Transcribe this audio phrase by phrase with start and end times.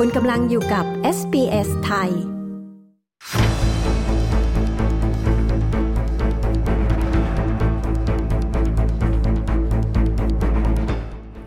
[0.00, 0.84] คุณกำลังอยู่กับ
[1.16, 2.10] SBS ไทย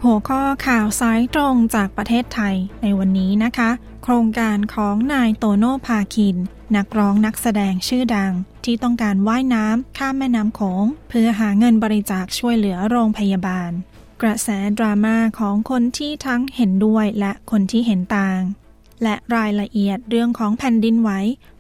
[0.04, 3.70] หัวข้อข่าวสายตรงจากประเทศไทยในวันนี้นะคะ
[4.04, 6.38] โครงการของนายโตโน่พาคิน
[6.76, 8.34] นักร้องนักแสดงชื่อดัง
[8.66, 13.72] ที่ต้องการว่ายน้ำข้ามแม่น้ำโขง เพื่อหาเงินบริจาคช่วยเหลือโรงพยาบาล
[14.22, 14.50] กระแส
[14.80, 18.42] ดราม่าของคนที่ทั้งเห็นด้วยและคนที่เห็นต่าง
[19.04, 21.12] และรายละเอียดเรื่องของแผ่นดินไหว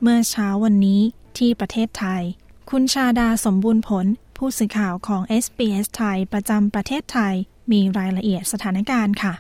[0.02, 1.02] เมื่อเช้าวันนี้
[1.38, 2.22] ที่ประเทศไทย
[2.70, 4.06] คุณชาดาสมบูรณ์ผล
[4.38, 7.34] ผู้สื่อข่าวของ SBS ไทยประจำประเทศไทย
[7.72, 9.34] มีรายละเอียดสถานการณ์ค่ะ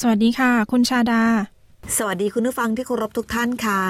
[0.00, 1.24] สวัสดีค่ะ คุณชาดา
[1.96, 3.82] สวัสดีคุณผู้ฟังที่เคารพทุกท่านค่ะ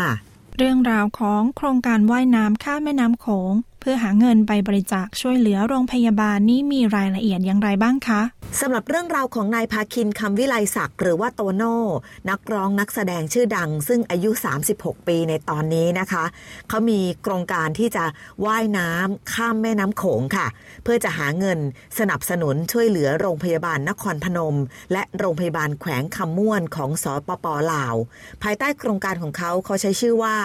[0.58, 8.20] เรื่องราวของโครงการว่ายน้ำข้ามแม่น้ำโขงเพื่อหาเงินไปบริจาคช่วยเหลือโรงพยาบาลนี่มีรายละเอียดอย่างไรบ้างคะ
[8.60, 11.76] สำหรับเรื่องราวของนายพาคินคำวิไลศักดิ์หรือว่าโตโน่
[12.30, 14.30] นักร้องนักแสดงชื่อดัง ซึ่งอายุ
[14.68, 16.24] 36 ปีในตอนนี้นะคะ
[16.68, 18.04] เขามีโครงการที่จะ
[18.46, 20.46] ว่ายน้ำข้ามแม่น้ำโขงค่ะ
[20.84, 21.58] เพื่อจะหาเงิน
[21.98, 24.56] สนับสนุนช่วยเหลือโรงพยาบาลนครพนม
[24.92, 27.94] และโรงพยาบาลแขวงคำม่วนของสปปลาว
[28.42, 30.36] ภายใต้โครงการของเขาเขาใช้ชื่อว่า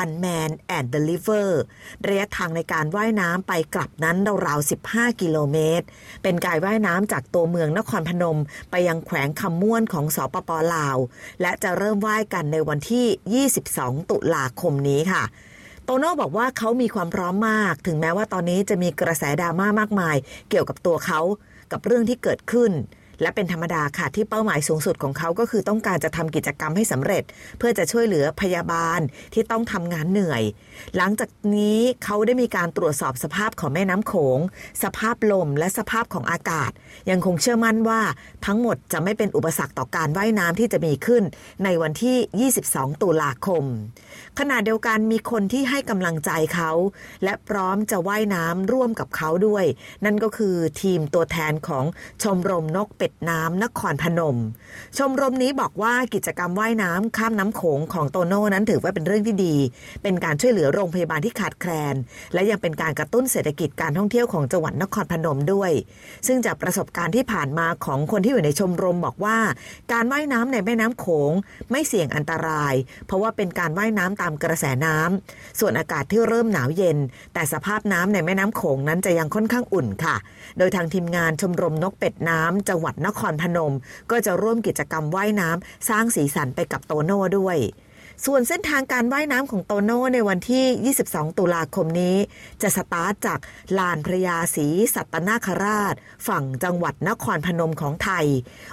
[0.00, 1.48] One Man and the River
[2.06, 5.86] ระยะทางในการว่ายน้ำไปกลับนั้นราวๆ 15 กิโลเมตร
[6.22, 8.38] เป็นการว่ายน้ำจากตัวเมืองนครพนม
[8.70, 10.96] ไปยังแขวงคำม่วนของสปปลาว
[11.40, 15.24] และจะเริ่มว่ายกันในวันที่ 22 ตุลาคมนี้ค่ะ
[15.84, 20.16] โตโน่บอกว่าเขามีความพร้อมมาก ถึงแม้ว่าตอนนี้จะมีกระแสดราม่ามากมาย
[20.50, 21.20] เกี่ยวกับตัวเขา
[21.72, 22.72] กับเรื่องที่เกิดขึ้น
[23.20, 27.22] และเป็นธรรมดาค่ะที่เป้าหมายสูงสุดของเขาก็คือต้องการจะทำกิจกรรมให้สำเร็จ
[27.58, 29.00] เพื่อจะช่วยเหลือพยาบาล
[29.34, 30.42] ที่ต้องทำงานเหนื่อย
[30.96, 34.38] หลังจากนี้เขาได้มีการตรวจสอบสภาพของแม่น้ำโขง
[34.82, 36.70] สภาพลมและสภาพของอากาศ
[37.10, 38.00] ยังคงเชื่อมั่นว่า
[38.46, 41.22] ทั้งหมดจะไม่เป็นอุปสรรคต่อการว่ายน้ำที่จะมีขึ้น
[41.64, 43.64] ในวันที่ 22 ตุลาคม
[44.40, 46.70] ขณะเดียวกันมีคนที่ให้กำลังใจเขา
[47.24, 49.64] และพร้อมจะว่ายน้ำร่วมกับเขาด้วย
[50.04, 51.84] นั่นก็คือทีมตัวแทนของ
[52.22, 54.36] ชมรมนกเป็ดน้ำนครพนม
[54.98, 59.56] ชมรมนี้บอกว่ากิจกรรมว่ายน้ำข้ามน้ำโขงของโตโน่นั้นถือว่าเป็นเรื่องที่ดี
[60.02, 61.94] เป็นการช่วยเหลือโรงพยาบาลที่ขาดแคลน
[62.34, 65.72] และยังเป็นการกระตุ้นเศรษฐกิจการท่องเที่ยวของจังหวัดนครพนมด้วย
[66.26, 69.38] ซึ่งจากประสบการณ์ที่ผ่านมาของคนที่อยู่ในชมรมบอกว่า
[69.92, 71.32] การว่ายน้ำในแม่น้ำโขง
[71.70, 72.74] ไม่เสี่ยงอันตราย
[73.06, 76.98] เพราะว่าเป็นการว่ายน้ำตามกระแสน้ำส่วนอากาศที่เริ่มหนาวเย็น
[77.34, 80.16] แต่สภาพน้ำในแม่น้ำโขงนั้นจะยังค่อนข้างอุ่นค่ะ
[80.58, 83.74] โดยทางทีมงานชมรมนกเป็ดน้ำจังหวัดนครพนม
[84.10, 87.58] ก็จะร่วมกิจกรรมว่ายน้ำสร้างสีสันไปกับโตโน่ด้วย
[88.24, 92.16] ส่วนเส้นทางการว่ายน้ำของโตโน่ในวันที่ 22 ตุลาคมนี้
[92.62, 93.38] จะสตาร์ทจาก
[93.78, 95.94] ลานพระยาศรีสัตนาคราช
[96.28, 98.26] ฝั่งจังหวัดนครพนมของไทย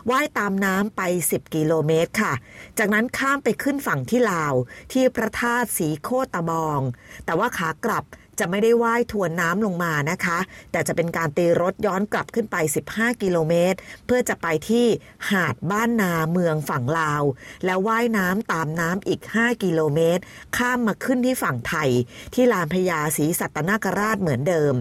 [0.09, 2.33] ว่ายตามน้ำไป 10 กิโลเมตรค่ะ
[2.77, 4.53] จากนั้นข้ามไปขึ้นฝั่งที่ลาว
[4.91, 6.81] ที่พระธาตุสีโคตะบอง
[7.25, 8.03] แต่ว่าขากลับ
[8.39, 10.39] จะไม่ได้ว่ายทวนน้ำลงมานะคะ
[10.71, 12.55] แต่จะเป็นการตีรถย้อนกลับขึ้นไป
[12.89, 14.85] 15 กิโลเมตร เพื่อจะไปที่
[15.31, 17.23] หาดบ้านนาเมืองฝั่งลาว
[17.65, 20.23] แล้วว่ายน้ำตามน้ำอีก 5 กิโลเมตร
[20.57, 21.89] ข้ามมาขึ้นที่ฝั่งไทย
[22.33, 24.73] ที่ลานพญาศรีสัตนคราชเหมือนเดิม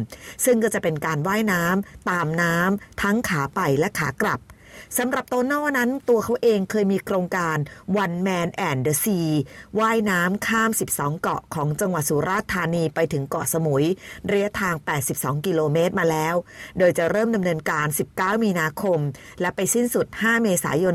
[0.44, 4.40] ซึ่งก็จะเป็นการว่ายน้ำตามน้ำทั้งขาไปและขากลับ
[4.98, 7.56] สำหรับโตโน่นั้นตัวเขาเองเคยมีโครงการ
[8.02, 9.30] One Man and the Sea
[9.78, 13.84] ว่ายน้ำข้าม 12 เกาะของจังหวัดสุราษฎร์ธานีไปถึงเกาะสมุย
[14.30, 14.74] ระยะทาง
[15.10, 16.34] 82 กิโลเมตรมาแล้ว
[16.78, 17.86] โดยจะเริ่มดำเนินการ
[18.16, 18.98] 19 มีนาคม
[19.40, 20.94] และไปสิ้นสุด 5 เมษายน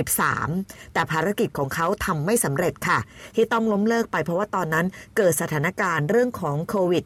[0.00, 2.98] 2563 แต่ภารกิจของเขาทำไม่สำเร็จค่ะ
[3.34, 4.86] ที่ต้องล้มเลิกไปเพราะว่าตอนนั้น
[5.16, 7.04] เกิดสถานการณ์เรื่องของโควิด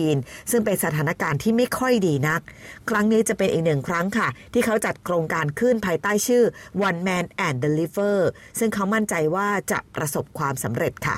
[0.00, 2.40] -19 ซึ่งเป็นสถานการณ์ที่ไม่ค่อยดีนัก
[2.88, 6.44] ครั้งนี้จะเป็นอีกหนึ่งครั้งค่ะ ที่เขาจัดโครงการขึ้นภายใต้ชื่อ
[6.88, 8.16] One Man and Deliver
[8.58, 11.16] ซึ่งเขามั่นใจว่าจะประสบความสำเร็จค่ะ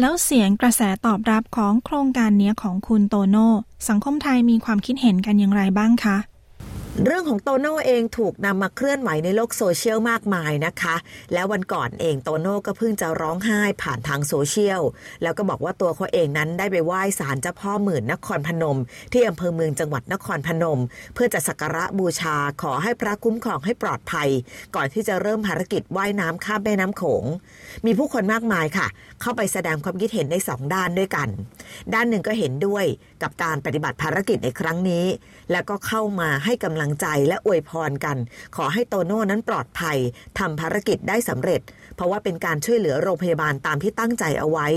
[0.00, 3.48] แล้วเสียงกระแสตอบรับของโครงการนี้ของคุณโตโน่
[3.88, 6.16] สังคมไทยมีความคิดเห็นกันอย่างไรบ้างคะ
[7.06, 10.96] เรื่องของโตโน่เองถูกนำมาเคลื่อนไหวในโลกโซเชียลมากมายนะคะ
[11.32, 14.82] แล้ววันก่อนเองโตโน่ก็เพิ่งจะร้องไห้ผ่านทางโซเชียล
[15.22, 18.78] แล้วก็บอกว่าตัวเขาเองนั้นได้ไปไหว้ศาลเจ้าพ่อหมื่นนครพนม
[19.12, 20.80] ที่อำเภอเมืองจังหวัดนครพนม
[21.14, 24.28] เพื่อจะสักการะบูชาขอให้พระคุ้มครองให้ปลอดภัย
[24.76, 27.24] ก่อนที่จะเริ่มภารกิจว่ายน้ำข้ามแม่น้ำโขง
[27.86, 28.86] มีผู้คนมากมายค่ะ
[29.20, 31.28] เข้าไปแสดงความคิดเห็นในสองด้านด้วยกัน
[31.94, 32.84] ด้านหนึ่งก็เห็นด้วย
[33.22, 35.06] กับการปฏิบัติภารกิจในครั้งนี้
[35.52, 38.16] แล้วก็เข้ามาให้กำลังหลังใจและอวยพรกัน
[38.56, 39.98] ขอให้โตโน่นั้นปลอดภัย
[40.38, 41.60] ทำภารกิจได้สำเร็จ
[41.96, 44.68] เพราะว่าเป็นการช่วยเหลือโรงพยาบาลตามที่ตั้งใจเอาไว้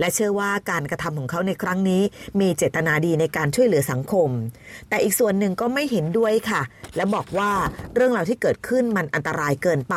[0.00, 2.02] และเชื่อว่าการกระทำของเขาในครั้งนี้
[2.40, 4.30] มีเจตนาดีในการช่วยเหลือสังคม
[4.88, 6.62] แต่อีกส่วนหนึ่งก็ไม่เห็นด้วยค่ะ
[6.96, 7.50] และบอกว่า
[7.94, 9.96] เรื่องราวที่เกิดขึ้นมันอันตรายเกินไป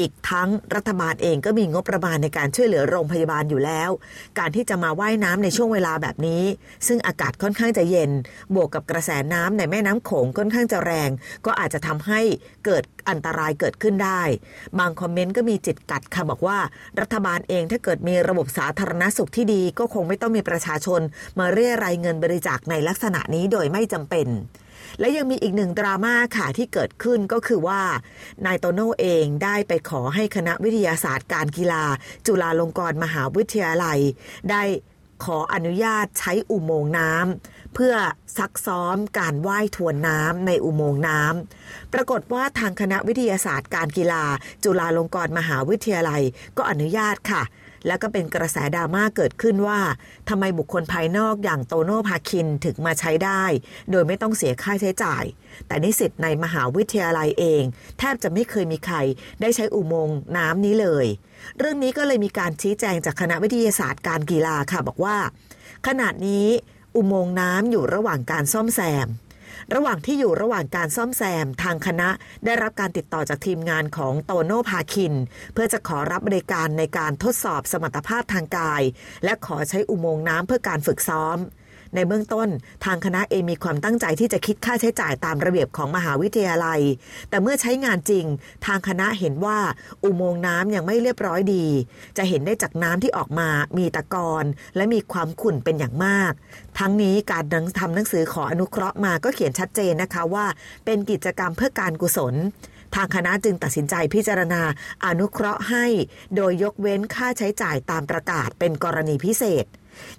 [0.00, 3.90] อีกทั้งรัฐบาลเองก็มีงบประมาณในการช่วยเหลือโรงพยาบาลอยู่แล้ว
[4.38, 6.42] การที่จะมาว่ายน้ำในช่วงเวลาแบบนี้
[6.86, 8.10] ซึ่งอากาศค่อนข้างจะเย็น
[8.54, 11.10] บวกกับกระแสน้ำในแม่น้ำโขงค่อนข้างจะแรง
[11.46, 12.20] ก็อาจจะทำให้
[12.64, 14.22] เกิดอันตรายเกิดขึ้นได้
[14.78, 16.58] บางคอมเมนต์ก็มีจิตกัดค่ะบอกว่า
[17.00, 21.00] รัฐบาลเองถ้าเกิดมีระบบสาธารณสุขที่ดี ก็คงไม่ต้องมีประชาชน
[21.38, 24.28] มาเรียรายเงินบริจาคในลักษณะนี้โดยไม่จำเป็น
[25.00, 27.82] และยังมีอีกหนึ่งดราม่าค่ะที่เกิดขึ้นก็คือว่า
[28.46, 31.84] นายโตโน่เองได้ไปขอให้คณะวิทยาศาสตร์การกีฬา
[32.26, 33.98] จุฬาลงกรณ์มหาวิทยาลัย
[34.50, 34.62] ได้
[35.24, 37.94] ขออนุญาตใช้อุโมงค์น้ำเพื่อ
[38.38, 44.24] ซักซ้อมการว่ายทวนน้ำในอุโมงค์น้ำปรากฏว่าทางคณะวิทยาศาสตร์การกีฬา
[44.64, 46.22] จุฬาลงกรณ์มหาวิทยาลัย
[46.56, 47.42] ก็อนุญาตค่ะ
[47.86, 49.80] แล้วก็เป็นกระแสดราม่าเกิดขึ้นว่า
[50.28, 53.44] ทำไมบุคคลภายนอกอย่างโตโน่พาคินถึงมาใช้ได้
[53.90, 55.24] โดยไม่ต้องเสียค่าใช้จ่าย
[55.66, 57.62] แต่นิสิตในมหาวิทยาลัยเอง
[57.98, 58.96] แทบจะไม่เคยมีใคร
[59.40, 61.06] ได้ใช้อุโมงค์น้ำนี้เลย
[61.58, 65.16] เรื่องนี้ก็เลยมีการชี้แจงจากคณะวิทยาศาสตร์การกีฬาค่ะบอกว่า
[65.86, 66.46] ขณะนี้
[66.96, 69.08] อุโมงค์น้ำอยู่ระหว่างการซ่อมแซม
[69.74, 72.08] ระหว่างที่อยู่ระหว่างการซ่อมแซมทางคณะ
[72.44, 75.14] ได้รับการติดต่อจากทีมงานของโตโน่พาคิน
[75.52, 78.82] เพื่อจะขอรับบริการในการทดสอบสมรรถภาพทางกาย
[79.24, 81.38] และขอใช้อุโมงค์น้ำเพื่อการฝึกซ้อม
[81.94, 82.48] ในเบื้องต้น
[82.84, 86.80] ทางคณะเองมีความตั้งใจที่จะคิดค่าใช้จ่ายตามระเบียบของมหาวิทยาลัย
[87.30, 88.24] แต่เมื่อใช้งานจริง
[88.66, 89.58] ทางคณะเห็นว่า
[90.04, 91.66] อุโมงค์น้ำยังไม่เรียบร้อยดี
[92.16, 93.48] จะเห็นได้จากน้ำที่ออกมา
[93.78, 94.44] มีตะกอน
[94.76, 96.32] และมีความขุ่นเป็นอย่างมาก
[96.78, 97.44] ทั้งนี้การ
[97.78, 100.46] ทำหนังสือขออนุเคราะห์มาก็เขียนชัดเจนนะคะว่า
[100.84, 102.36] เป็นกิจกรรมเพื่อการกุศล
[102.94, 104.62] ทางคณะจึงตัดสินใจพิจารณา
[105.06, 105.86] อนุเคราะห์ให้
[106.36, 109.64] โดยยกเว้นค่าใช้จ่ายตามประกาศเป็นกรณีพิเศษ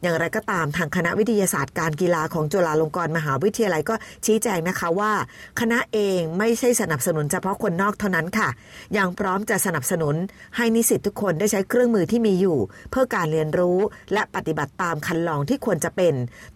[0.01, 3.95] อย่างไรก็ตามทางคณะวิทยาศาสตร์การกีฬาของจุฬาลงกรณ์มหาวิทยาลัยก็
[4.25, 5.11] ชี้แจงนะคะว่า
[5.59, 8.49] คณะเองไม่ใช่สนับสนุนเฉพาะคนนอกเท่านั้นค่ะ
[8.97, 10.15] ยังพร้อมจะสนับสนุน
[10.55, 12.57] ให้นิสิตทุกคนได้ใช้เครื่องมือที่มีอยู่
[12.91, 13.77] เพื่อการเรียนรู้
[14.13, 16.13] และปฏิบัติตามคันลองที่ควรจะเป็น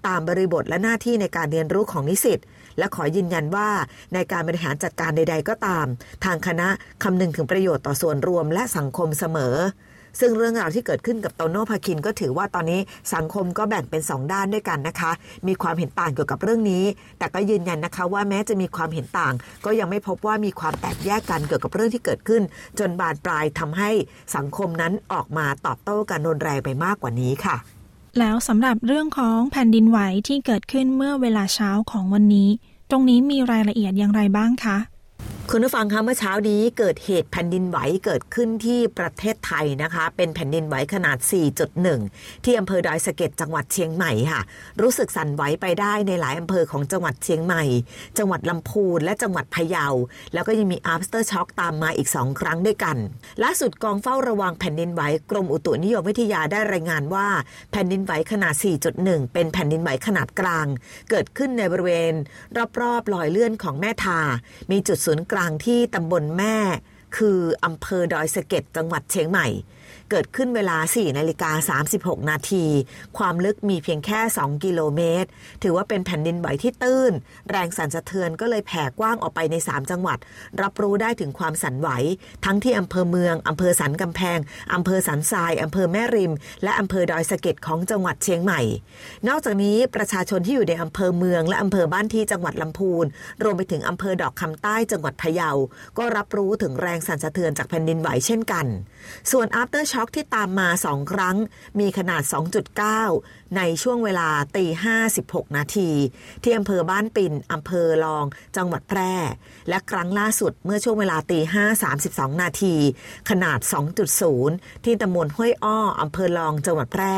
[0.07, 2.39] ตามบริบทและหน้าที่ในการเรียนรู้ของนิสิต
[2.77, 3.69] และขอยืนยันว่า
[4.13, 5.85] ในการบริหารจัดการใด ๆ ก็ตาม
[6.25, 6.67] ทางคณะ
[7.03, 9.56] คำนึงถึงประโยชน์ต่อส่วนรวมและสังคมเสมอ
[10.19, 12.79] ซึ่งเรื่องราวที่เกิดขึ้นกับโตโน่พาคินก็ถือว่าตอนนี้
[13.13, 15.11] สังคมก็แบ่งเป็นสองด้านด้วยกันนะคะ
[15.47, 16.83] มีความเห็นต่างเกี่ยวกับเรื่องนี้
[17.19, 19.33] แต่ก็ยืนยันนะคะว่าแม้จะมีความเห็นต่าง
[19.65, 22.41] ก็ยังไม่พบว่ามีความแตกแยกกันเกี่ยวกับเรื่องที่เกิดขึ้น
[22.79, 23.91] จนบานปลายทำให้
[24.35, 27.57] สังคมนั้นออกมาตอบโต้กันรุนแรงไปมากกว่านี้ค่ะ
[28.19, 32.49] แล้วสำหรับเรื่องของแผ่นดินไหวที่เกิดขึ้นเมื่อเวลาเช้าของวันนี้
[32.89, 34.77] ตรงนี้มีรายละเอียดอย่างไรบ้างคะ
[35.53, 41.18] คุณผู้ฟังคะเมื่อเช้านี้เกิดเหตุแผ่นดินไหวเกิดขึ้นที่ประเทศไทยนะคะ เป็นแผ่นดินไหวขนาด
[41.81, 44.42] 4.1 ที่อำเภอดอยสะเก็ดจังหวัดเชียงใหม่ค่ะ
[44.81, 47.63] รู้สึกสั่นไหวไปได้ในหลายอำเภอของจังหวัดเชียงใหม่
[48.18, 49.88] จังหวัดลำพูนและจังหวัดพะเยา
[50.33, 52.98] แล้วก็ยังมี after shock ตามมาอีก 2 ครั้งด้วยกัน
[53.44, 55.01] ล่าสุดกองเฝ้าระวังแผ่นดินไหว
[55.31, 57.27] กรมอุตุนิยมวิทยาได้รายงานว่า
[57.71, 58.53] แผ่นดินไหวขนาด
[58.94, 60.68] 4.1 เป็นแผ่นดินไหวขนาดกลาง
[61.09, 62.13] เกิดขึ้นในบริเวณ
[62.81, 64.19] รอบๆรอยเลื่อนของแม่ทา
[64.74, 66.55] มีจุดศูนย์กลางที่ตำบลแม่
[67.17, 69.47] คืออำเภอดอยสะเก็ดจังหวัดเชียงใหม่
[70.09, 72.65] เกิดขึ้นเวลา 4 นาฬิกา 36 นาที
[73.17, 75.29] ความลึกมีเพียงแค่ 2 กิโลเมตร
[75.63, 77.11] ถือว่าเป็นแผ่นดินไหวที่ตื้น
[77.49, 80.17] แรงสั่นสะเทือนก็เลยแผ่กว้างออกไปใน 3 จังหวัด
[80.61, 81.89] รับรู้ได้ถึงความสั่นไหว
[82.45, 84.39] ทั้งที่อำเภอเมืองอำเภอสันกำแพง
[84.73, 86.33] อำเภอสันทรายอำเภอแม่ริม
[86.63, 88.62] และอำเภอดอยสะเก็ดของจังหวัดเชียงใหม่
[89.27, 93.05] นอกจากนี้ประชาชนที่อยู่ในอำเภอเมือง และอำเภอบ้านที่จังหวัดลำพูน
[93.43, 95.51] รวมไปถึงอำเภอดอกคำใต้จังหวัดพะเยา
[95.98, 98.65] ก็รับรู้ถึงแรงสั่นสะเทือนจากแผ่นดินไหวเช่นกัน
[99.31, 101.38] ส่วน after อร์ช็อกที่ตามมา 2 ครั้ง
[101.79, 102.23] มีขนาด
[102.89, 104.65] 2.9 ในช่วงเวลาตี
[105.11, 105.91] 56 นาที
[106.43, 108.25] ที่อำเภอบ้านปิ่นอำเภอลอง
[108.57, 109.13] จังหวัดแพร่
[109.69, 112.75] และครั้งล่าสุดเมื่อช่วงเวลาตี5 32 นาที
[113.29, 113.59] ขนาด
[114.21, 117.17] 2.0 ที่ตำบลห้วยอ้ออำเภอลองจังหวัดแพร่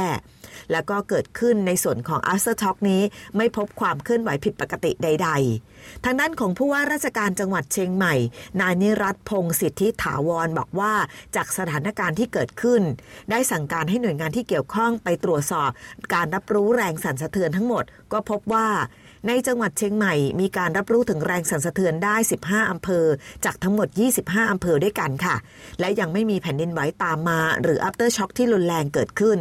[0.72, 3.02] แล้วก็เกิดขึ้นในส่วนของ after shock นี้
[3.38, 5.30] ไม่พบความเคลื่อนไหวผิดปกติใด
[5.68, 8.16] ๆ ทางด้านของผู้ว่าราชการจังหวัดเชียงใหม่
[8.62, 10.94] นายนิรัตพงศ์สิทธิถาวรบอกว่า
[11.36, 12.82] จากสถานการณ์ที่เกิดขึ้น
[13.32, 15.70] ได้สั่งการให้หน่วยงานที่เกี่ยวข้องไปตรวจสอบ
[16.14, 17.84] การรับรู้แรงสั่นสะเทือนทั้งหมด
[18.14, 18.68] ก็พบว่า
[19.28, 23.06] ในจังหวัดเชียงใหม่มีการรับรู้ถึงแรงสั่นสะเทือนได้ 15 อำเภอ
[23.46, 23.88] จากทั้งหมด
[24.20, 25.36] 25 อำเภอด้วยกันค่ะ
[25.80, 29.40] และยังไม่มีแผ่นดินไหวตามมา หรือ after shock ที่รุนแรงเกิดขึ้น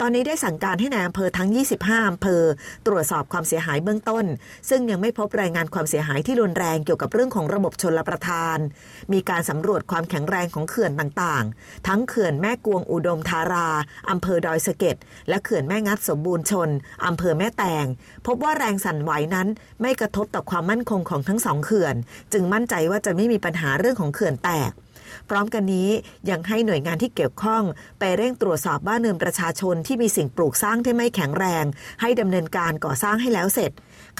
[0.00, 1.48] ตอนนี้ได้สั่งการให้ในอำเภอทั้ง
[1.78, 2.42] 25อำเภอ
[2.86, 4.24] ตรวจสอบความเสียหายเบื้องต้น
[4.68, 8.58] ซึ่งยังไม่พบรายงานความเสียหายที่รุนแรงเกี่ยวกับเรื่องของระบบชนลประทาน
[9.12, 13.68] มีการสำรวจความแข็งแรงของเขื่อนต่างๆ ทั้งเขื่อนแม่กวงอุดมธารา
[14.10, 14.96] อำเภอดอยสะเก็ด
[15.28, 16.70] และเขื่อนแม่งัดสมบูรณ์ชน
[17.06, 17.86] อำเภอแม่แตง
[18.26, 19.48] พบว่าแรงสั่นไหวนั้น
[19.80, 21.94] ไม่กระทบต่อความมั่นคงของทั้งสองเขื่อน
[22.32, 24.72] จึงมั่นใจว่าจะไม่มีปัญหาเรื่องของเขื่อนแตก
[25.28, 25.90] พร้อมกันนี้
[26.30, 27.62] ยังให้หน่วยงานที่เกี่ยวข้อง
[27.98, 31.64] ไปเร่งตรวจสอบบ้านเรือนประชาชนที่มีสิ่งปลูกสร้างที่ไม่แข็งแรง
[32.00, 33.70] ให้ดำเนินการก่อสร้างให้แล้วเสร็จ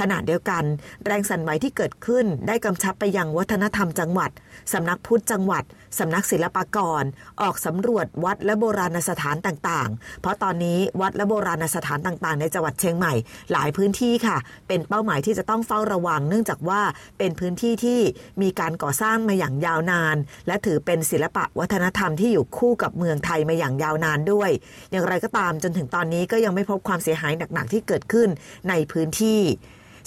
[0.00, 0.64] ขณะเดียวกัน
[1.04, 4.30] แรงสั่นไหวที่เกิดขึ้นได้กำชับไปยังวัฒนธรรมจังหวัด
[4.72, 5.64] สำนักพุทธจังหวัด
[5.98, 7.04] สำนักศิลปากร
[7.42, 13.12] ออกสำรวจวัดและโบราณสถานต่างๆ เพราะตอนนี้วัดและโบราณสถานต่างๆ ในจังหวัดเชียงใหม่
[13.52, 14.36] หลายพื้นที่ค่ะ
[14.68, 16.82] เป็นเป้าหมายที่จะต้องเฝ้าระวัง เนื่องจากว่า
[17.18, 18.00] เป็นพื้นที่ที่
[18.42, 24.50] มีการก่อสร้างมาอย่างยาวนาน และถือเป็นศิลปะวัฒนธรรมที่อยู่คู่กับเมืองไทยมาอย่างยาวนานด้วย
[24.92, 28.28] อย่างไรก็ตามจนถึงตอนนี้ก็ยังไม่พบความเสียหายหนักๆที่เกิดขึ้น
[28.68, 29.40] ในพื้นที่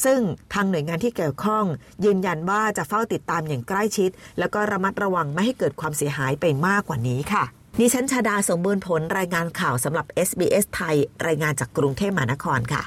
[0.06, 0.20] ซึ่ง
[0.54, 1.66] ทางหน่วยงานที่เกี่ยวข้อง
[2.06, 7.44] ยืนยันว่าจะเฝ้าติดตามอย่างใกล้ชิด แล้วก็ระมัดระวังไม่ให้เกิดความเสียหายไปมากกว่านี้ค่ะ
[7.80, 10.96] ดิฉันชาดาสมบูรณ์ผลรายงานข่าวสำหรับ SBS ไทย
[11.28, 12.84] รายงานจากกรุงเทพมหานครค่ะ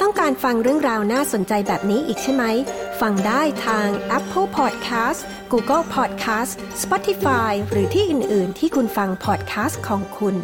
[0.00, 2.44] ต้องการฟังเรื่องราวน่าสนใจแบบนี้อีกใช่ไหม
[3.00, 5.20] ฟังได้ทาง Apple Podcast
[5.52, 10.36] Google Podcast Spotify หรือที่อื่น ๆ ที่คุณฟัง podcast ของคุณ